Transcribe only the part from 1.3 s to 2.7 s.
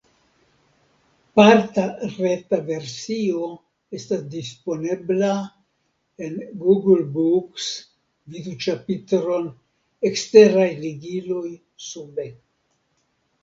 Parta reta